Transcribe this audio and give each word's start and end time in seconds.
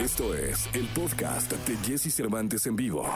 Esto 0.00 0.34
es 0.34 0.66
el 0.72 0.86
podcast 0.94 1.52
de 1.52 1.76
Jesse 1.86 2.10
Cervantes 2.14 2.66
en 2.66 2.74
vivo. 2.74 3.06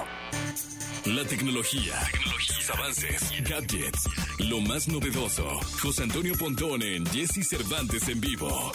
La 1.07 1.25
tecnología, 1.25 1.95
tecnología 2.12 2.75
avances, 2.75 3.33
gadgets, 3.42 4.11
lo 4.51 4.61
más 4.61 4.87
novedoso. 4.87 5.49
José 5.83 6.03
Antonio 6.03 6.35
Pontón 6.39 6.83
en 6.83 7.07
Jesse 7.07 7.49
Cervantes 7.49 8.07
en 8.09 8.21
vivo. 8.21 8.71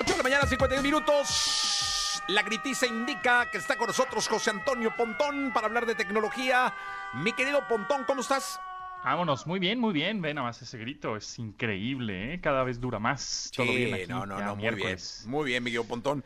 8 0.00 0.10
de 0.10 0.16
la 0.16 0.22
mañana, 0.22 0.46
51 0.46 0.82
minutos. 0.82 2.22
La 2.28 2.42
gritiza 2.44 2.86
indica 2.86 3.50
que 3.50 3.58
está 3.58 3.76
con 3.76 3.88
nosotros 3.88 4.26
José 4.26 4.50
Antonio 4.50 4.96
Pontón 4.96 5.52
para 5.52 5.66
hablar 5.66 5.84
de 5.84 5.94
tecnología. 5.94 6.74
Mi 7.12 7.34
querido 7.34 7.68
Pontón, 7.68 8.04
¿cómo 8.04 8.22
estás? 8.22 8.58
Vámonos, 9.04 9.46
muy 9.46 9.58
bien, 9.58 9.80
muy 9.80 9.92
bien. 9.92 10.20
Ve 10.20 10.34
nada 10.34 10.48
más 10.48 10.60
ese 10.60 10.76
grito, 10.78 11.16
es 11.16 11.38
increíble, 11.38 12.34
¿eh? 12.34 12.40
Cada 12.40 12.64
vez 12.64 12.80
dura 12.80 12.98
más. 12.98 13.50
Todo 13.54 13.66
bien 13.66 13.94
aquí, 13.94 14.06
no, 14.08 14.26
no, 14.26 14.40
no, 14.40 14.56
muy 14.56 14.70
bien. 14.74 14.98
Muy 15.26 15.46
bien, 15.46 15.62
Miguel 15.62 15.84
Pontón. 15.88 16.22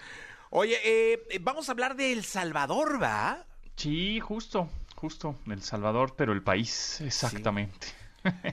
Oye, 0.51 0.77
eh, 0.85 1.39
vamos 1.41 1.69
a 1.69 1.73
hablar 1.73 1.97
de 1.97 2.13
El 2.13 2.25
Salvador, 2.25 3.03
¿va? 3.03 3.45
Sí, 3.77 4.21
justo, 4.21 4.69
justo. 4.97 5.37
El 5.47 5.63
Salvador, 5.63 6.15
pero 6.17 6.33
el 6.33 6.43
país, 6.43 7.01
exactamente. 7.01 7.89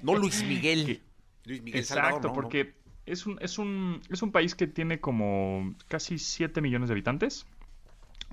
No 0.01 0.15
Luis 0.15 0.43
Miguel. 0.43 1.01
Luis 1.45 1.61
Miguel 1.61 1.81
Exacto, 1.81 2.03
Salvador, 2.03 2.21
no, 2.23 2.27
no. 2.29 2.33
porque 2.33 2.75
Es, 3.05 3.25
un, 3.25 3.37
es, 3.41 3.57
un, 3.57 4.01
es 4.09 4.21
un 4.21 4.31
país 4.31 4.53
que 4.55 4.67
tiene 4.67 4.99
como 4.99 5.75
casi 5.87 6.19
7 6.19 6.61
millones 6.61 6.89
de 6.89 6.93
habitantes, 6.93 7.45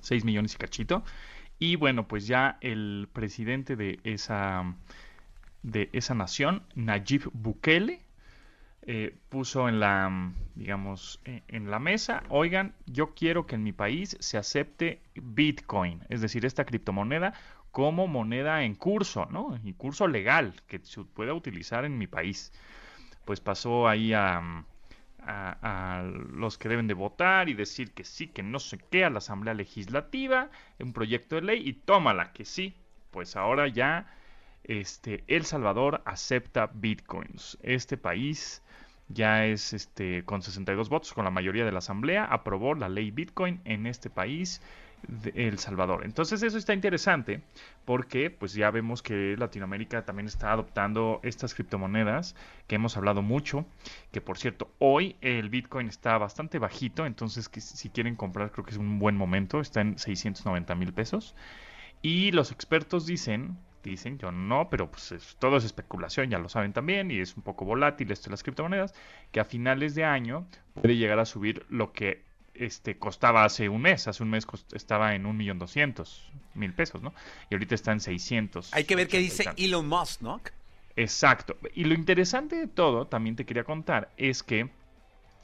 6 0.01 0.23
millones 0.23 0.53
y 0.53 0.57
cachito. 0.57 1.03
Y 1.57 1.75
bueno, 1.75 2.07
pues 2.07 2.27
ya 2.27 2.57
el 2.61 3.09
presidente 3.11 3.75
de 3.75 3.99
esa, 4.03 4.75
de 5.63 5.89
esa 5.93 6.13
nación, 6.13 6.63
Nayib 6.75 7.29
Bukele, 7.33 8.01
eh, 8.83 9.15
puso 9.29 9.69
en 9.69 9.79
la, 9.79 10.31
digamos, 10.55 11.19
eh, 11.25 11.43
en 11.47 11.69
la 11.69 11.79
mesa, 11.79 12.23
oigan, 12.29 12.73
yo 12.85 13.13
quiero 13.13 13.45
que 13.45 13.55
en 13.55 13.63
mi 13.63 13.73
país 13.73 14.17
se 14.19 14.37
acepte 14.37 15.01
Bitcoin, 15.15 16.01
es 16.09 16.21
decir, 16.21 16.45
esta 16.45 16.65
criptomoneda 16.65 17.33
como 17.71 18.07
moneda 18.07 18.63
en 18.63 18.75
curso, 18.75 19.27
¿no? 19.29 19.55
En 19.55 19.73
curso 19.73 20.07
legal, 20.07 20.53
que 20.67 20.79
se 20.79 21.03
pueda 21.03 21.33
utilizar 21.33 21.85
en 21.85 21.97
mi 21.97 22.07
país. 22.07 22.51
Pues 23.25 23.41
pasó 23.41 23.87
ahí 23.87 24.11
a, 24.13 24.65
a, 25.19 25.99
a 25.99 26.03
los 26.03 26.57
que 26.57 26.69
deben 26.69 26.87
de 26.87 26.95
votar 26.95 27.47
y 27.47 27.53
decir 27.53 27.91
que 27.91 28.03
sí, 28.03 28.27
que 28.27 28.41
no 28.41 28.57
sé 28.59 28.79
qué, 28.89 29.05
a 29.05 29.11
la 29.11 29.19
Asamblea 29.19 29.53
Legislativa, 29.53 30.49
un 30.79 30.93
proyecto 30.93 31.35
de 31.35 31.43
ley 31.43 31.61
y 31.63 31.73
tómala, 31.73 32.31
que 32.31 32.45
sí. 32.45 32.73
Pues 33.11 33.35
ahora 33.35 33.67
ya 33.67 34.07
este, 34.63 35.23
El 35.27 35.45
Salvador 35.45 36.01
acepta 36.05 36.69
bitcoins. 36.73 37.57
Este 37.61 37.97
país 37.97 38.61
ya 39.09 39.45
es 39.45 39.73
este, 39.73 40.23
con 40.23 40.41
62 40.41 40.89
votos, 40.89 41.13
con 41.13 41.25
la 41.25 41.31
mayoría 41.31 41.65
de 41.65 41.71
la 41.71 41.79
Asamblea, 41.79 42.25
aprobó 42.25 42.75
la 42.75 42.89
ley 42.89 43.11
Bitcoin 43.11 43.59
en 43.65 43.87
este 43.87 44.09
país 44.09 44.61
El 45.33 45.57
Salvador. 45.57 46.05
Entonces 46.05 46.43
eso 46.43 46.57
está 46.57 46.73
interesante 46.73 47.41
porque 47.85 48.29
pues 48.29 48.53
ya 48.53 48.69
vemos 48.69 49.01
que 49.01 49.35
Latinoamérica 49.37 50.05
también 50.05 50.27
está 50.27 50.51
adoptando 50.51 51.19
estas 51.23 51.55
criptomonedas 51.55 52.35
que 52.67 52.75
hemos 52.75 52.97
hablado 52.97 53.23
mucho, 53.23 53.65
que 54.11 54.21
por 54.21 54.37
cierto 54.37 54.69
hoy 54.77 55.15
el 55.21 55.49
Bitcoin 55.49 55.87
está 55.87 56.17
bastante 56.19 56.59
bajito, 56.59 57.07
entonces 57.07 57.49
si 57.51 57.89
quieren 57.89 58.15
comprar 58.15 58.51
creo 58.51 58.63
que 58.63 58.71
es 58.71 58.77
un 58.77 58.99
buen 58.99 59.15
momento, 59.15 59.59
está 59.59 59.81
en 59.81 59.97
690 59.97 60.75
mil 60.75 60.93
pesos. 60.93 61.35
Y 62.01 62.31
los 62.31 62.51
expertos 62.51 63.05
dicen, 63.05 63.57
dicen, 63.83 64.17
yo 64.17 64.31
no, 64.31 64.69
pero 64.69 64.89
pues 64.91 65.11
es- 65.11 65.35
todo 65.39 65.57
es 65.57 65.63
especulación, 65.63 66.29
ya 66.29 66.39
lo 66.39 66.49
saben 66.49 66.73
también, 66.73 67.11
y 67.11 67.19
es 67.19 67.35
un 67.37 67.43
poco 67.43 67.65
volátil 67.65 68.11
esto 68.11 68.25
de 68.25 68.31
las 68.31 68.43
criptomonedas, 68.43 68.93
que 69.31 69.39
a 69.39 69.45
finales 69.45 69.95
de 69.95 70.03
año 70.05 70.45
puede 70.73 70.97
llegar 70.97 71.19
a 71.19 71.25
subir 71.25 71.65
lo 71.69 71.93
que 71.93 72.23
este 72.55 72.97
costaba 72.97 73.45
hace 73.45 73.69
un 73.69 73.81
mes. 73.81 74.07
Hace 74.09 74.21
un 74.23 74.29
mes 74.31 74.45
cost- 74.45 74.73
estaba 74.75 75.15
en 75.15 75.25
un 75.25 75.37
millón 75.37 75.59
doscientos 75.59 76.29
mil 76.55 76.73
pesos, 76.73 77.01
¿no? 77.01 77.13
Y 77.49 77.55
ahorita 77.55 77.73
está 77.75 77.93
en 77.93 78.01
600. 78.01 78.73
Hay 78.73 78.83
que 78.83 78.95
ver 78.97 79.07
qué 79.07 79.17
80 79.17 79.51
y 79.51 79.55
dice. 79.55 79.65
Elon 79.67 79.87
Musk, 79.87 80.21
¿no? 80.21 80.41
Exacto. 80.97 81.55
Y 81.73 81.85
lo 81.85 81.93
interesante 81.93 82.57
de 82.57 82.67
todo, 82.67 83.07
también 83.07 83.35
te 83.37 83.45
quería 83.45 83.63
contar, 83.63 84.11
es 84.17 84.43
que 84.43 84.69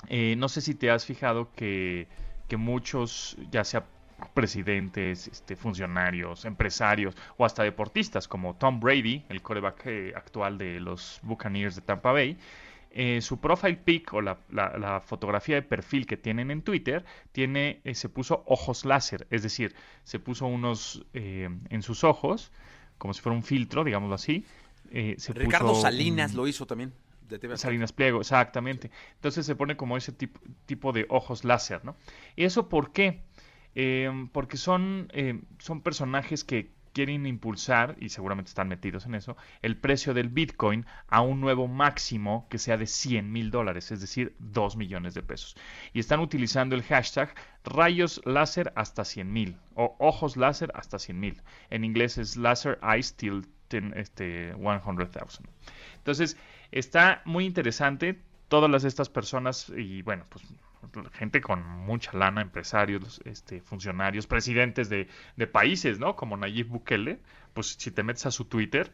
eh, 0.09 0.35
no 0.37 0.49
sé 0.49 0.59
si 0.61 0.75
te 0.75 0.91
has 0.91 1.05
fijado 1.05 1.51
que, 1.55 2.07
que 2.49 2.57
muchos, 2.57 3.37
ya 3.51 3.63
sea 3.63 3.85
presidentes, 4.29 5.27
este, 5.27 5.55
funcionarios, 5.55 6.45
empresarios 6.45 7.15
o 7.37 7.45
hasta 7.45 7.63
deportistas 7.63 8.27
como 8.27 8.55
Tom 8.55 8.79
Brady, 8.79 9.23
el 9.29 9.41
coreback 9.41 9.85
eh, 9.85 10.13
actual 10.15 10.57
de 10.57 10.79
los 10.79 11.19
Buccaneers 11.23 11.75
de 11.75 11.81
Tampa 11.81 12.11
Bay, 12.11 12.37
eh, 12.91 13.19
su 13.21 13.39
profile 13.41 13.75
pic 13.75 14.13
o 14.13 14.21
la, 14.21 14.37
la- 14.49 14.77
la 14.77 15.01
fotografía 15.01 15.55
de 15.55 15.61
perfil 15.61 16.05
que 16.05 16.15
tienen 16.15 16.49
en 16.49 16.61
Twitter 16.61 17.03
tiene, 17.33 17.81
eh, 17.83 17.93
se 17.93 18.07
puso 18.07 18.43
ojos 18.47 18.85
láser, 18.85 19.27
es 19.31 19.43
decir, 19.43 19.75
se 20.03 20.17
puso 20.19 20.45
unos 20.45 21.05
en 21.13 21.81
sus 21.81 22.03
ojos, 22.05 22.51
como 22.97 23.13
si 23.13 23.21
fuera 23.21 23.35
un 23.35 23.43
filtro, 23.43 23.83
digámoslo 23.83 24.15
así. 24.15 24.45
se 25.17 25.33
Ricardo 25.33 25.69
puso 25.69 25.81
Salinas 25.81 26.33
lo 26.33 26.47
hizo 26.47 26.65
también. 26.65 26.93
De. 27.27 27.57
Salinas 27.57 27.91
Pliego, 27.91 28.21
exactamente. 28.21 28.91
Entonces 29.15 29.45
se 29.47 29.55
pone 29.55 29.75
como 29.75 29.97
ese 29.97 30.11
tipo, 30.11 30.39
tipo 30.67 30.91
de 30.93 31.07
ojos 31.09 31.43
láser, 31.43 31.83
¿no? 31.83 31.95
¿Y 32.35 32.43
eso 32.45 32.69
por 32.69 32.91
qué? 32.91 33.23
Eh, 33.75 34.29
porque 34.31 34.57
son, 34.57 35.09
eh, 35.13 35.41
son 35.59 35.81
personajes 35.81 36.43
que 36.43 36.71
quieren 36.95 37.25
impulsar, 37.25 37.97
y 37.99 38.07
seguramente 38.07 38.47
están 38.47 38.69
metidos 38.69 39.05
en 39.05 39.15
eso, 39.15 39.35
el 39.61 39.75
precio 39.75 40.13
del 40.13 40.29
Bitcoin 40.29 40.85
a 41.09 41.19
un 41.19 41.41
nuevo 41.41 41.67
máximo 41.67 42.47
que 42.49 42.57
sea 42.57 42.77
de 42.77 42.87
100 42.87 43.33
mil 43.33 43.51
dólares, 43.51 43.91
es 43.91 43.99
decir, 43.99 44.33
2 44.39 44.77
millones 44.77 45.13
de 45.13 45.21
pesos. 45.21 45.57
Y 45.91 45.99
están 45.99 46.21
utilizando 46.21 46.73
el 46.73 46.83
hashtag 46.83 47.35
rayos 47.65 48.21
láser 48.23 48.71
hasta 48.77 49.03
100 49.03 49.33
mil 49.33 49.57
o 49.73 49.97
ojos 49.99 50.37
láser 50.37 50.71
hasta 50.73 50.97
100 50.97 51.19
mil. 51.19 51.41
En 51.69 51.83
inglés 51.83 52.17
es 52.17 52.37
laser 52.37 52.79
eyes 52.81 53.13
till 53.17 53.45
10, 53.69 53.91
este, 53.97 54.53
100,000. 54.53 55.49
Entonces, 55.97 56.37
está 56.71 57.21
muy 57.25 57.43
interesante. 57.43 58.21
Todas 58.47 58.71
las, 58.71 58.85
estas 58.85 59.09
personas 59.09 59.69
y 59.75 60.01
bueno, 60.03 60.23
pues 60.29 60.45
gente 61.13 61.41
con 61.41 61.63
mucha 61.63 62.17
lana, 62.17 62.41
empresarios, 62.41 63.21
este, 63.25 63.61
funcionarios, 63.61 64.27
presidentes 64.27 64.89
de, 64.89 65.07
de 65.35 65.47
países, 65.47 65.99
¿no? 65.99 66.15
Como 66.15 66.37
Nayib 66.37 66.67
Bukele, 66.67 67.19
pues 67.53 67.75
si 67.79 67.91
te 67.91 68.03
metes 68.03 68.25
a 68.25 68.31
su 68.31 68.45
Twitter, 68.45 68.91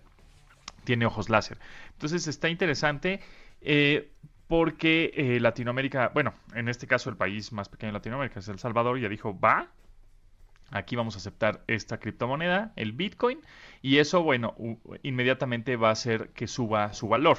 tiene 0.84 1.06
ojos 1.06 1.30
láser. 1.30 1.58
Entonces 1.94 2.28
está 2.28 2.50
interesante 2.50 3.20
eh, 3.62 4.12
porque 4.48 5.14
eh, 5.16 5.40
Latinoamérica, 5.40 6.12
bueno, 6.14 6.34
en 6.54 6.68
este 6.68 6.88
caso 6.88 7.10
el 7.10 7.16
país 7.16 7.52
más 7.52 7.70
pequeño 7.70 7.94
de 7.94 8.00
Latinoamérica 8.00 8.40
es 8.40 8.48
El 8.48 8.60
Salvador, 8.60 9.00
ya 9.00 9.08
dijo, 9.08 9.40
va, 9.40 9.70
aquí 10.72 10.96
vamos 10.96 11.16
a 11.16 11.20
aceptar 11.20 11.64
esta 11.68 12.00
criptomoneda, 12.00 12.74
el 12.76 12.92
Bitcoin, 12.92 13.40
y 13.82 14.00
eso, 14.00 14.24
bueno, 14.24 14.56
inmediatamente 15.04 15.76
va 15.78 15.90
a 15.90 15.94
hacer 15.94 16.30
que 16.30 16.48
suba 16.48 16.94
su 16.94 17.08
valor. 17.08 17.38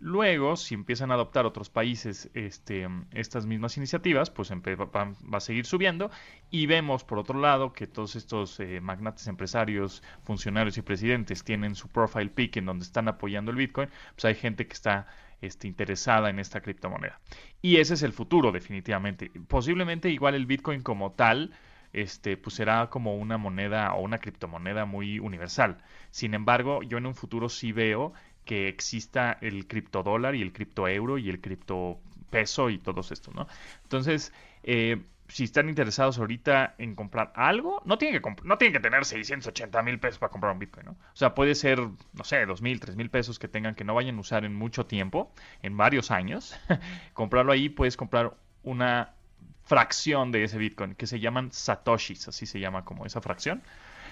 Luego, 0.00 0.56
si 0.56 0.74
empiezan 0.74 1.10
a 1.10 1.14
adoptar 1.14 1.44
otros 1.44 1.70
países 1.70 2.30
este, 2.34 2.88
estas 3.12 3.46
mismas 3.46 3.76
iniciativas, 3.76 4.30
pues 4.30 4.52
va 4.52 5.36
a 5.36 5.40
seguir 5.40 5.66
subiendo. 5.66 6.10
Y 6.50 6.66
vemos, 6.66 7.02
por 7.02 7.18
otro 7.18 7.40
lado, 7.40 7.72
que 7.72 7.86
todos 7.86 8.14
estos 8.14 8.60
eh, 8.60 8.80
magnates 8.80 9.26
empresarios, 9.26 10.02
funcionarios 10.22 10.78
y 10.78 10.82
presidentes 10.82 11.42
tienen 11.42 11.74
su 11.74 11.88
profile 11.88 12.30
pic 12.30 12.56
en 12.56 12.66
donde 12.66 12.84
están 12.84 13.08
apoyando 13.08 13.50
el 13.50 13.56
Bitcoin. 13.56 13.88
Pues 14.14 14.24
hay 14.24 14.34
gente 14.36 14.66
que 14.66 14.72
está 14.74 15.08
este, 15.40 15.66
interesada 15.66 16.30
en 16.30 16.38
esta 16.38 16.60
criptomoneda. 16.60 17.20
Y 17.60 17.78
ese 17.78 17.94
es 17.94 18.02
el 18.02 18.12
futuro, 18.12 18.52
definitivamente. 18.52 19.32
Posiblemente 19.48 20.10
igual 20.10 20.34
el 20.36 20.46
Bitcoin 20.46 20.82
como 20.82 21.12
tal 21.12 21.52
este, 21.92 22.36
pues 22.36 22.54
será 22.56 22.90
como 22.90 23.16
una 23.16 23.38
moneda 23.38 23.94
o 23.94 24.02
una 24.02 24.18
criptomoneda 24.18 24.84
muy 24.84 25.18
universal. 25.18 25.78
Sin 26.10 26.34
embargo, 26.34 26.82
yo 26.82 26.98
en 26.98 27.06
un 27.06 27.14
futuro 27.14 27.48
sí 27.48 27.72
veo 27.72 28.12
que 28.48 28.66
exista 28.66 29.36
el 29.42 29.66
criptodólar 29.66 30.34
y 30.34 30.40
el 30.40 30.54
criptoeuro 30.54 31.18
y 31.18 31.28
el 31.28 31.38
criptopeso 31.42 32.70
y 32.70 32.78
todos 32.78 33.12
estos, 33.12 33.34
¿no? 33.34 33.46
Entonces, 33.82 34.32
eh, 34.62 35.02
si 35.28 35.44
están 35.44 35.68
interesados 35.68 36.18
ahorita 36.18 36.76
en 36.78 36.94
comprar 36.94 37.30
algo, 37.36 37.82
no 37.84 37.98
tienen 37.98 38.22
que, 38.22 38.36
no 38.44 38.56
tienen 38.56 38.72
que 38.72 38.80
tener 38.80 39.04
680 39.04 39.82
mil 39.82 40.00
pesos 40.00 40.18
para 40.18 40.30
comprar 40.30 40.54
un 40.54 40.60
Bitcoin, 40.60 40.86
¿no? 40.86 40.92
O 40.92 41.16
sea, 41.16 41.34
puede 41.34 41.54
ser, 41.54 41.78
no 41.78 42.24
sé, 42.24 42.46
2 42.46 42.62
mil, 42.62 42.80
3 42.80 42.96
mil 42.96 43.10
pesos 43.10 43.38
que 43.38 43.48
tengan 43.48 43.74
que 43.74 43.84
no 43.84 43.92
vayan 43.92 44.16
a 44.16 44.20
usar 44.20 44.46
en 44.46 44.54
mucho 44.54 44.86
tiempo, 44.86 45.30
en 45.62 45.76
varios 45.76 46.10
años. 46.10 46.58
Comprarlo 47.12 47.52
ahí, 47.52 47.68
puedes 47.68 47.98
comprar 47.98 48.34
una 48.62 49.12
fracción 49.64 50.32
de 50.32 50.44
ese 50.44 50.56
Bitcoin 50.56 50.94
que 50.94 51.06
se 51.06 51.20
llaman 51.20 51.52
satoshis, 51.52 52.28
así 52.28 52.46
se 52.46 52.60
llama 52.60 52.86
como 52.86 53.04
esa 53.04 53.20
fracción. 53.20 53.62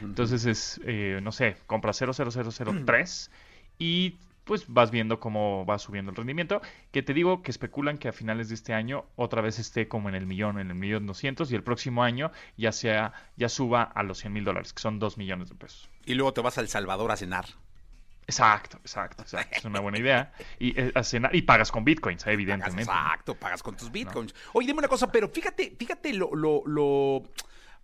Entonces 0.03 0.45
es, 0.45 0.79
eh, 0.85 1.21
no 1.23 1.33
sé, 1.33 1.57
compra 1.67 1.95
00003 1.95 3.31
y 3.79 4.17
pues 4.45 4.65
vas 4.69 4.93
viendo 4.93 5.19
cómo 5.19 5.67
va 5.67 5.77
subiendo 5.79 6.11
el 6.13 6.17
rendimiento. 6.17 6.61
Que 6.93 7.03
te 7.03 7.13
digo 7.13 7.43
que 7.43 7.51
especulan 7.51 7.99
que 7.99 8.09
a 8.09 8.13
finales 8.13 8.49
de 8.49 8.55
este 8.55 8.73
año 8.75 9.07
otra 9.17 9.43
vez 9.43 9.59
esté 9.59 9.89
como 9.89 10.09
en 10.09 10.15
el 10.15 10.25
millón, 10.27 10.61
en 10.61 10.69
el 10.71 10.77
millón 10.77 11.05
doscientos 11.07 11.51
y 11.51 11.57
el 11.57 11.65
próximo 11.65 12.05
año 12.05 12.31
ya 12.57 12.71
sea, 12.71 13.13
ya 13.37 13.49
suba 13.49 13.83
a 13.83 14.03
los 14.05 14.19
100 14.19 14.33
mil 14.33 14.45
dólares, 14.45 14.73
que 14.73 14.81
son 14.81 15.01
2 15.01 15.19
millones 15.19 15.49
de 15.49 15.57
pesos. 15.57 15.89
Y 16.05 16.15
luego 16.15 16.33
te 16.33 16.43
vas 16.43 16.59
a 16.59 16.61
El 16.61 16.69
Salvador 16.69 17.11
a 17.11 17.17
cenar. 17.17 17.47
Exacto, 18.29 18.79
exacto, 18.79 19.23
exacto. 19.23 19.57
Es 19.57 19.65
una 19.65 19.81
buena 19.81 19.99
idea. 19.99 20.33
Y, 20.59 20.79
eh, 20.81 20.93
a 20.95 21.03
cenar- 21.03 21.35
y 21.35 21.43
pagas 21.43 21.71
con 21.73 21.85
bitcoins, 21.85 22.23
Pagas, 22.25 22.35
evidentemente. 22.35 22.83
exacto, 22.83 23.35
pagas 23.37 23.63
con 23.63 23.77
tus 23.77 23.91
bitcoins. 23.91 24.35
Oye, 24.53 24.67
dime 24.69 24.79
una 24.81 24.89
cosa, 24.89 25.11
pero 25.11 25.29
fíjate, 25.29 25.75
fíjate 25.79 26.13
lo, 26.13 26.35
lo, 26.35 26.63
lo- 26.67 27.23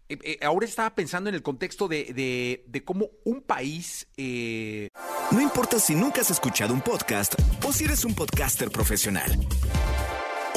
eh, 0.09 0.19
eh, 0.23 0.39
ahora 0.43 0.67
estaba 0.67 0.95
pensando 0.95 1.29
en 1.29 1.35
el 1.37 1.43
contexto 1.43 1.87
de, 1.89 2.13
de- 2.13 2.65
de 2.67 2.85
cómo 2.85 3.09
un 3.25 3.43
país 3.43 4.09
eh, 4.17 4.89
No 5.33 5.41
importa 5.41 5.79
si 5.79 5.95
nunca 5.95 6.21
has 6.21 6.31
escuchado 6.31 6.75
un 6.75 6.81
podcast 6.81 7.35
o 7.65 7.73
si 7.73 7.85
eres 7.85 8.05
un 8.05 8.15
podcaster 8.15 8.71
profesional. 8.71 9.31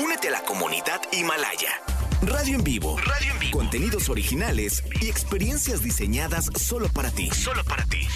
Únete 0.04 0.28
a 0.28 0.32
la 0.32 0.42
comunidad 0.44 1.02
Himalaya. 1.12 1.70
Radio 2.22 2.56
en 2.58 2.64
vivo. 2.64 2.98
Radio 2.98 3.32
en 3.34 3.40
vivo. 3.40 3.58
Contenidos 3.58 4.10
originales 4.10 4.84
y 5.02 5.08
experiencias 5.10 5.82
diseñadas 5.82 6.50
solo 6.58 6.90
para 6.90 7.12
ti. 7.12 7.30
Solo 7.32 7.64
para 7.64 7.86
ti. 7.86 8.08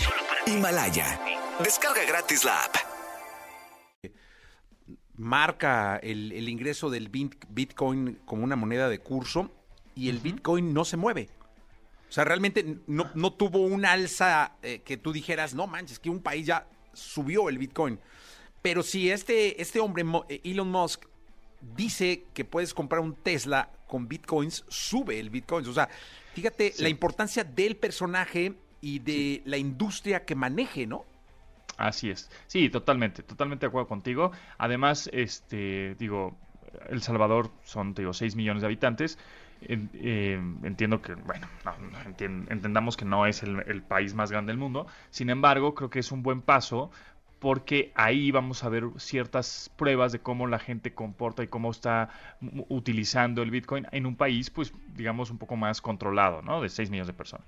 Himalaya. 0.47 1.19
Descarga 1.63 2.03
gratis 2.07 2.43
la 2.43 2.63
app. 2.63 2.75
marca 5.15 5.97
el, 5.97 6.31
el 6.31 6.47
ingreso 6.47 6.89
del 6.89 7.09
bit- 7.11 7.45
Bitcoin 7.49 8.19
como 8.25 8.43
una 8.45 8.55
moneda 8.55 8.87
de 8.87 8.99
curso 8.99 9.51
y 9.93 10.07
el 10.09 10.19
Bitcoin 10.19 10.73
no 10.73 10.85
se 10.85 10.95
mueve. 10.95 11.29
O 12.09 12.11
sea, 12.11 12.23
realmente 12.23 12.77
no, 12.87 13.09
no 13.13 13.33
tuvo 13.33 13.59
un 13.59 13.85
alza 13.85 14.53
eh, 14.63 14.81
que 14.83 14.97
tú 14.97 15.13
dijeras, 15.13 15.53
no 15.53 15.67
manches, 15.67 15.99
que 15.99 16.09
un 16.09 16.21
país 16.21 16.47
ya 16.47 16.67
subió 16.93 17.49
el 17.49 17.59
Bitcoin. 17.59 17.99
Pero 18.61 18.81
si 18.83 19.11
este, 19.11 19.61
este 19.61 19.79
hombre, 19.79 20.03
eh, 20.27 20.41
Elon 20.43 20.69
Musk, 20.71 21.05
dice 21.75 22.25
que 22.33 22.45
puedes 22.45 22.73
comprar 22.73 23.01
un 23.01 23.15
Tesla 23.15 23.71
con 23.87 24.07
Bitcoins, 24.07 24.65
sube 24.67 25.19
el 25.19 25.29
Bitcoin. 25.29 25.67
O 25.67 25.73
sea, 25.73 25.89
fíjate 26.33 26.73
la 26.79 26.89
importancia 26.89 27.43
del 27.43 27.75
personaje 27.75 28.55
y 28.81 28.99
de 28.99 29.41
la 29.45 29.57
industria 29.57 30.25
que 30.25 30.35
maneje, 30.35 30.87
¿no? 30.87 31.05
Así 31.77 32.09
es. 32.09 32.29
Sí, 32.47 32.69
totalmente, 32.69 33.23
totalmente 33.23 33.65
de 33.65 33.67
acuerdo 33.67 33.87
contigo. 33.87 34.31
Además, 34.57 35.09
este, 35.13 35.95
digo, 35.95 36.37
El 36.89 37.01
Salvador 37.01 37.51
son, 37.63 37.93
te 37.93 38.01
digo, 38.01 38.13
6 38.13 38.35
millones 38.35 38.61
de 38.61 38.67
habitantes. 38.67 39.17
Eh, 39.61 40.41
entiendo 40.63 41.01
que, 41.01 41.15
bueno, 41.15 41.47
no, 41.65 41.73
entendamos 42.49 42.95
que 42.95 43.05
no 43.05 43.25
es 43.25 43.43
el, 43.43 43.63
el 43.67 43.81
país 43.81 44.13
más 44.13 44.31
grande 44.31 44.51
del 44.51 44.57
mundo. 44.57 44.87
Sin 45.09 45.29
embargo, 45.29 45.75
creo 45.75 45.89
que 45.89 45.99
es 45.99 46.11
un 46.11 46.23
buen 46.23 46.41
paso 46.41 46.91
porque 47.39 47.91
ahí 47.95 48.31
vamos 48.31 48.63
a 48.63 48.69
ver 48.69 48.85
ciertas 48.97 49.71
pruebas 49.77 50.11
de 50.11 50.19
cómo 50.19 50.45
la 50.47 50.59
gente 50.59 50.93
comporta 50.93 51.41
y 51.41 51.47
cómo 51.47 51.71
está 51.71 52.09
utilizando 52.67 53.41
el 53.41 53.49
Bitcoin 53.49 53.87
en 53.91 54.05
un 54.05 54.15
país, 54.15 54.49
pues, 54.49 54.73
digamos, 54.93 55.31
un 55.31 55.37
poco 55.37 55.55
más 55.55 55.81
controlado, 55.81 56.41
¿no? 56.41 56.61
De 56.61 56.69
6 56.69 56.89
millones 56.89 57.07
de 57.07 57.13
personas. 57.13 57.47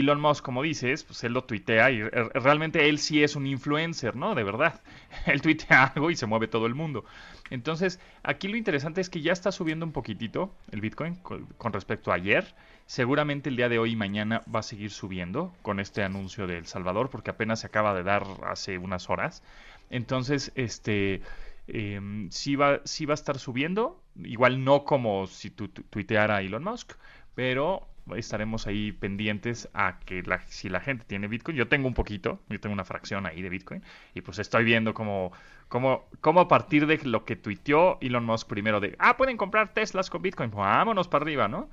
Elon 0.00 0.20
Musk, 0.20 0.44
como 0.44 0.62
dices, 0.62 1.04
pues 1.04 1.22
él 1.24 1.32
lo 1.32 1.44
tuitea 1.44 1.90
y 1.90 2.02
realmente 2.02 2.88
él 2.88 2.98
sí 2.98 3.22
es 3.22 3.36
un 3.36 3.46
influencer, 3.46 4.16
¿no? 4.16 4.34
De 4.34 4.42
verdad. 4.44 4.80
Él 5.26 5.40
tuitea 5.42 5.84
algo 5.94 6.10
y 6.10 6.16
se 6.16 6.26
mueve 6.26 6.48
todo 6.48 6.66
el 6.66 6.74
mundo. 6.74 7.04
Entonces, 7.50 8.00
aquí 8.22 8.48
lo 8.48 8.56
interesante 8.56 9.00
es 9.00 9.10
que 9.10 9.20
ya 9.20 9.32
está 9.32 9.52
subiendo 9.52 9.84
un 9.86 9.92
poquitito 9.92 10.54
el 10.70 10.80
Bitcoin 10.80 11.14
con, 11.16 11.46
con 11.58 11.72
respecto 11.72 12.10
a 12.10 12.14
ayer. 12.16 12.54
Seguramente 12.86 13.48
el 13.48 13.56
día 13.56 13.68
de 13.68 13.78
hoy 13.78 13.92
y 13.92 13.96
mañana 13.96 14.42
va 14.54 14.60
a 14.60 14.62
seguir 14.62 14.90
subiendo 14.90 15.54
con 15.62 15.80
este 15.80 16.02
anuncio 16.02 16.46
de 16.46 16.58
El 16.58 16.66
Salvador, 16.66 17.10
porque 17.10 17.30
apenas 17.30 17.60
se 17.60 17.66
acaba 17.66 17.94
de 17.94 18.02
dar 18.02 18.24
hace 18.46 18.78
unas 18.78 19.08
horas. 19.10 19.42
Entonces, 19.90 20.52
este, 20.54 21.22
em, 21.66 22.30
sí, 22.30 22.56
va, 22.56 22.80
sí 22.84 23.06
va 23.06 23.14
a 23.14 23.20
estar 23.20 23.38
subiendo. 23.38 24.02
Igual 24.22 24.64
no 24.64 24.84
como 24.84 25.26
si 25.26 25.50
tu, 25.50 25.68
tu- 25.68 25.82
tuiteara 25.84 26.40
Elon 26.40 26.64
Musk, 26.64 26.92
pero 27.34 27.88
estaremos 28.16 28.66
ahí 28.66 28.92
pendientes 28.92 29.68
a 29.74 29.98
que 30.00 30.22
la- 30.22 30.40
si 30.46 30.68
la 30.68 30.80
gente 30.80 31.04
tiene 31.06 31.26
Bitcoin, 31.28 31.56
yo 31.56 31.68
tengo 31.68 31.88
un 31.88 31.94
poquito, 31.94 32.40
yo 32.48 32.60
tengo 32.60 32.74
una 32.74 32.84
fracción 32.84 33.26
ahí 33.26 33.40
de 33.42 33.48
Bitcoin, 33.48 33.82
y 34.14 34.20
pues 34.20 34.38
estoy 34.38 34.64
viendo 34.64 34.92
cómo, 34.94 35.32
cómo, 35.68 36.08
cómo 36.20 36.40
a 36.40 36.48
partir 36.48 36.86
de 36.86 36.98
lo 37.04 37.24
que 37.24 37.36
tuiteó 37.36 37.98
Elon 38.00 38.24
Musk 38.24 38.46
primero 38.48 38.80
de, 38.80 38.94
ah, 38.98 39.16
pueden 39.16 39.36
comprar 39.36 39.72
Teslas 39.72 40.10
con 40.10 40.22
Bitcoin, 40.22 40.50
pues 40.50 40.60
vámonos 40.64 41.08
para 41.08 41.22
arriba, 41.24 41.48
¿no? 41.48 41.70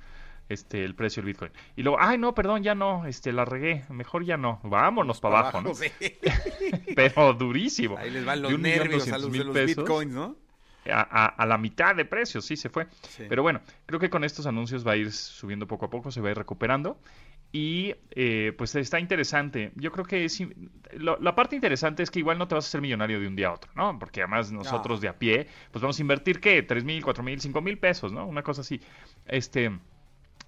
Este, 0.48 0.84
el 0.84 0.94
precio 0.94 1.22
del 1.22 1.28
Bitcoin. 1.32 1.52
Y 1.76 1.82
luego, 1.82 1.98
ay, 2.00 2.18
no, 2.18 2.34
perdón, 2.34 2.62
ya 2.62 2.74
no, 2.74 3.06
este, 3.06 3.32
la 3.32 3.44
regué, 3.44 3.84
mejor 3.90 4.24
ya 4.24 4.36
no, 4.36 4.58
vámonos 4.64 5.20
para 5.20 5.38
abajo, 5.38 5.60
¿no? 5.62 5.74
sí. 5.74 5.86
Pero 6.96 7.32
durísimo. 7.34 7.96
Ahí 7.96 8.10
les 8.10 8.24
van 8.24 8.42
los 8.42 8.58
nervios 8.58 9.10
a 9.12 9.18
los 9.18 9.32
de 9.32 9.44
los 9.44 9.54
pesos 9.54 9.76
bitcoins, 9.84 10.12
¿no? 10.12 10.36
A, 10.90 11.00
a- 11.00 11.26
a 11.26 11.46
la 11.46 11.58
mitad 11.58 11.94
de 11.94 12.04
precio, 12.04 12.40
sí 12.40 12.56
se 12.56 12.68
fue. 12.68 12.86
Sí. 13.08 13.24
Pero 13.28 13.42
bueno, 13.42 13.60
creo 13.86 14.00
que 14.00 14.10
con 14.10 14.24
estos 14.24 14.46
anuncios 14.46 14.86
va 14.86 14.92
a 14.92 14.96
ir 14.96 15.12
subiendo 15.12 15.66
poco 15.66 15.86
a 15.86 15.90
poco, 15.90 16.10
se 16.10 16.20
va 16.20 16.28
a 16.28 16.30
ir 16.32 16.38
recuperando. 16.38 16.98
Y 17.54 17.94
eh, 18.12 18.54
pues 18.56 18.74
está 18.76 18.98
interesante. 18.98 19.72
Yo 19.76 19.92
creo 19.92 20.06
que 20.06 20.24
es, 20.24 20.42
lo- 20.94 21.18
la 21.20 21.34
parte 21.34 21.54
interesante 21.54 22.02
es 22.02 22.10
que 22.10 22.18
igual 22.20 22.38
no 22.38 22.48
te 22.48 22.54
vas 22.54 22.64
a 22.64 22.68
hacer 22.68 22.80
millonario 22.80 23.20
de 23.20 23.26
un 23.28 23.36
día 23.36 23.48
a 23.48 23.52
otro, 23.52 23.70
¿no? 23.74 23.98
Porque 23.98 24.22
además 24.22 24.50
nosotros 24.50 25.02
de 25.02 25.08
a 25.08 25.18
pie, 25.18 25.46
pues 25.70 25.82
vamos 25.82 25.98
a 25.98 26.02
invertir, 26.02 26.40
¿qué? 26.40 26.62
¿Tres 26.62 26.82
mil, 26.82 27.04
cuatro 27.04 27.22
mil, 27.22 27.38
cinco 27.40 27.60
mil 27.60 27.76
pesos, 27.78 28.10
¿no? 28.10 28.26
Una 28.26 28.42
cosa 28.42 28.62
así. 28.62 28.80
Este, 29.26 29.70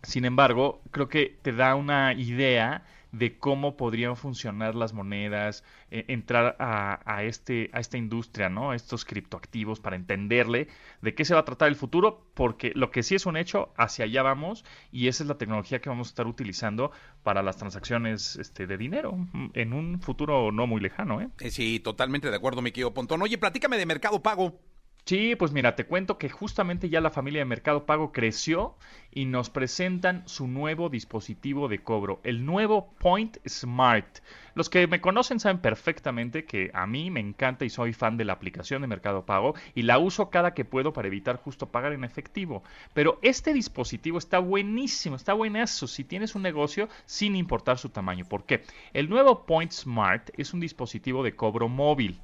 sin 0.03 0.25
embargo, 0.25 0.83
creo 0.91 1.09
que 1.09 1.39
te 1.43 1.53
da 1.53 1.75
una 1.75 2.15
idea 2.15 2.85
de 3.15 3.39
cómo 3.39 3.77
podrían 3.77 4.17
funcionar 4.17 4.75
las 4.75 4.93
monedas, 4.93 5.65
eh, 5.91 6.05
entrar 6.09 6.57
a, 6.59 7.01
a 7.07 7.23
este, 7.23 7.71
a 7.73 7.81
esta 7.81 7.97
industria, 7.97 8.49
¿no? 8.49 8.73
A 8.73 8.77
estos 8.77 9.05
criptoactivos 9.05 9.81
para 9.81 9.97
entenderle 9.97 10.69
de 11.01 11.15
qué 11.15 11.25
se 11.25 11.35
va 11.35 11.41
a 11.41 11.45
tratar 11.45 11.69
el 11.69 11.77
futuro, 11.77 12.27
porque 12.35 12.73
lo 12.75 12.91
que 12.91 13.03
sí 13.03 13.15
es 13.15 13.27
un 13.27 13.37
hecho, 13.37 13.73
hacia 13.77 14.05
allá 14.05 14.23
vamos 14.23 14.65
y 14.91 15.09
esa 15.09 15.23
es 15.23 15.29
la 15.29 15.39
tecnología 15.39 15.81
que 15.81 15.89
vamos 15.89 16.09
a 16.09 16.11
estar 16.11 16.27
utilizando 16.27 16.91
para 17.23 17.43
las 17.43 17.57
transacciones 17.57 18.37
este, 18.37 18.67
de 18.67 18.77
dinero 18.77 19.13
mm, 19.13 19.51
en 19.55 19.73
un 19.73 20.01
futuro 20.01 20.51
no 20.51 20.67
muy 20.67 20.81
lejano, 20.81 21.21
¿eh? 21.21 21.29
Eh, 21.41 21.51
Sí, 21.51 21.79
totalmente 21.79 22.31
de 22.31 22.37
acuerdo, 22.37 22.63
mi 22.63 22.73
querido 22.73 22.93
Pontón. 22.93 23.23
Oye, 23.23 23.39
platícame 23.39 23.79
de 23.79 23.87
Mercado 23.87 24.21
Pago. 24.23 24.59
Sí, 25.07 25.37
pues 25.37 25.53
mira, 25.53 25.77
te 25.77 25.85
cuento 25.85 26.17
que 26.17 26.31
justamente 26.31 26.89
ya 26.89 27.03
la 27.03 27.11
familia 27.11 27.43
de 27.43 27.45
Mercado 27.45 27.85
Pago 27.85 28.11
creció 28.11 28.75
y 29.13 29.27
nos 29.27 29.51
presentan 29.51 30.27
su 30.27 30.49
nuevo 30.49 30.89
dispositivo 30.89 31.69
de 31.69 31.83
cobro, 31.83 32.23
el 32.25 32.47
nuevo 32.47 32.95
Point 33.01 33.37
Smart. 33.47 34.21
Los 34.55 34.71
que 34.71 34.87
me 34.87 35.03
conocen 35.03 35.41
saben 35.41 35.59
perfectamente 35.59 36.47
que 36.47 36.71
a 36.73 36.87
mí 36.87 37.11
me 37.11 37.21
encanta 37.21 37.67
y 37.67 37.71
soy 37.71 37.93
fan 37.93 38.17
de 38.17 38.25
la 38.25 38.33
aplicación 38.33 38.81
de 38.81 38.89
Mercado 38.89 39.27
Pago 39.27 39.55
y 39.75 39.83
la 39.83 39.99
uso 39.99 40.31
cada 40.31 40.55
que 40.55 40.65
puedo 40.65 40.95
para 40.95 41.09
evitar 41.09 41.37
justo 41.37 41.71
pagar 41.71 41.93
en 41.93 42.05
efectivo. 42.05 42.63
Pero 42.95 43.19
este 43.21 43.53
dispositivo 43.53 44.17
está 44.17 44.39
buenísimo, 44.39 45.17
está 45.17 45.35
buenazo 45.35 45.87
si 45.87 46.05
tienes 46.05 46.35
un 46.35 46.41
negocio 46.41 46.89
sin 47.05 47.37
importar 47.37 47.77
su 47.77 47.91
tamaño. 47.91 48.25
¿Por 48.25 48.47
qué? 48.47 48.63
El 48.95 49.11
nuevo 49.11 49.45
Point 49.45 49.73
Smart 49.73 50.31
es 50.39 50.55
un 50.55 50.61
dispositivo 50.61 51.23
de 51.23 51.37
cobro 51.37 51.69
móvil 51.69 52.23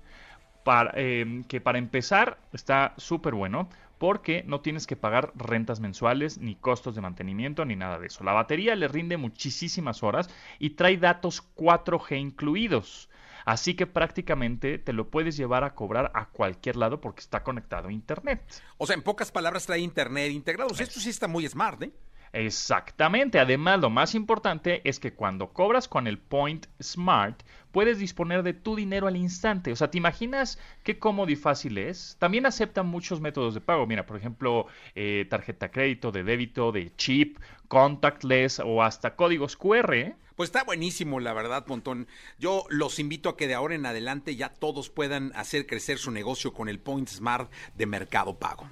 para, 0.65 0.93
eh, 0.95 1.43
que 1.49 1.61
para 1.61 1.79
empezar 1.79 2.39
está 2.53 2.95
súper 2.97 3.35
bueno 3.35 3.69
porque 3.99 4.45
no 4.47 4.63
tienes 4.63 4.87
que 4.87 4.97
pagar 4.97 5.31
rentas 5.35 5.79
mensuales, 5.79 6.39
ni 6.39 6.55
costos 6.55 6.95
de 6.95 7.03
mantenimiento, 7.03 7.67
ni 7.67 7.77
nada 7.77 7.99
de 7.99 8.07
eso. 8.07 8.25
La 8.25 8.33
batería 8.33 8.75
le 8.75 8.89
rinde 8.89 9.19
muchísimas 9.19 10.03
horas 10.03 10.31
y 10.59 10.71
trae 10.71 10.97
datos 10.97 11.43
4G 11.55 12.19
incluidos. 12.19 13.11
Así 13.45 13.75
que 13.75 13.87
prácticamente 13.87 14.79
te 14.79 14.95
lo 14.95 15.11
puedes 15.11 15.37
llevar 15.37 15.65
a 15.65 15.75
cobrar 15.75 16.13
a 16.15 16.31
cualquier 16.31 16.77
lado 16.77 17.01
porque 17.01 17.21
está 17.21 17.43
conectado 17.43 17.89
a 17.89 17.93
Internet. 17.93 18.43
O 18.79 18.87
sea, 18.87 18.95
en 18.95 19.03
pocas 19.03 19.31
palabras 19.31 19.67
trae 19.67 19.81
internet 19.81 20.33
integrado. 20.33 20.71
Esto 20.71 20.99
sí 20.99 21.11
está 21.11 21.29
muy 21.29 21.47
smart, 21.47 21.83
¿eh? 21.83 21.93
Exactamente. 22.33 23.41
Además, 23.41 23.81
lo 23.81 23.91
más 23.91 24.15
importante 24.15 24.81
es 24.89 25.01
que 25.01 25.13
cuando 25.13 25.53
cobras 25.53 25.89
con 25.89 26.07
el 26.07 26.19
Point 26.19 26.67
Smart, 26.81 27.43
puedes 27.73 27.99
disponer 27.99 28.43
de 28.43 28.53
tu 28.53 28.77
dinero 28.77 29.09
al 29.09 29.17
instante. 29.17 29.73
O 29.73 29.77
sea, 29.77 29.91
¿te 29.91 29.99
imaginas 29.99 30.59
qué 30.85 30.99
cómodo 30.99 31.31
y 31.31 31.37
fácil 31.37 31.79
es? 31.79 32.17
También 32.21 32.47
aceptan 32.47 32.87
muchos 32.87 33.21
métodos 33.21 33.55
de 33.55 33.61
pago. 33.61 33.87
Mira, 33.87 34.07
por 34.07 34.17
ejemplo, 34.17 34.67
eh, 34.95 35.27
tarjeta 35.29 35.71
crédito, 35.71 36.13
de 36.13 36.23
débito, 36.23 36.71
de 36.71 36.95
chip, 36.97 37.39
contactless 37.69 38.61
o 38.61 38.83
hasta 38.83 39.17
códigos 39.17 39.57
QR. 39.57 40.15
Pues 40.37 40.49
está 40.49 40.65
buenísimo, 40.65 41.21
la 41.21 41.35
verdad, 41.35 41.67
Pontón. 41.67 42.07
Yo 42.39 42.65
los 42.71 42.99
invito 42.99 43.29
a 43.29 43.37
que 43.37 43.47
de 43.47 43.55
ahora 43.55 43.75
en 43.75 43.85
adelante 43.85 44.37
ya 44.37 44.49
todos 44.49 44.89
puedan 44.89 45.33
hacer 45.35 45.67
crecer 45.67 45.99
su 45.99 46.11
negocio 46.13 46.53
con 46.55 46.69
el 46.69 46.79
Point 46.79 47.09
Smart 47.09 47.53
de 47.75 47.87
Mercado 47.87 48.39
Pago. 48.39 48.71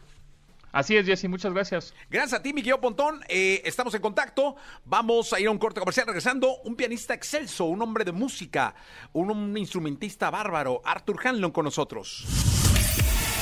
Así 0.73 0.97
es, 0.97 1.07
Jesse, 1.07 1.29
muchas 1.29 1.53
gracias. 1.53 1.95
Gracias 2.11 2.41
a 2.41 2.43
ti, 2.43 2.53
mi 2.53 2.63
querido 2.63 2.81
Pontón. 2.81 3.21
Eh, 3.29 3.63
estamos 3.65 3.95
en 3.95 4.03
contacto. 4.03 4.57
Vamos 4.85 5.33
a 5.33 5.41
ir 5.41 5.49
a 5.49 5.51
un 5.51 5.59
corte 5.59 5.81
comercial. 5.81 6.07
Regresando, 6.07 6.59
un 6.65 6.77
pianista 6.77 7.15
excelso, 7.15 7.65
un 7.65 7.83
hombre 7.83 8.05
de 8.05 8.13
música, 8.13 8.75
un, 9.13 9.31
un 9.31 9.57
instrumentista 9.57 10.31
bárbaro, 10.31 10.83
Arthur 10.85 11.21
Hanlon 11.25 11.51
con 11.51 11.65
nosotros. 11.65 12.27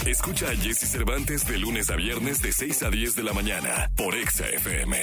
Escucha 0.07 0.51
a 0.51 0.57
Jesse 0.57 0.89
Cervantes 0.89 1.45
de 1.47 1.59
lunes 1.59 1.91
a 1.91 1.97
viernes 1.97 2.41
de 2.41 2.53
6 2.53 2.85
a 2.85 2.91
10 2.91 3.17
de 3.17 3.23
la 3.25 3.33
mañana 3.33 3.91
por 3.97 4.15
Exa 4.15 4.49
FM. 4.49 4.97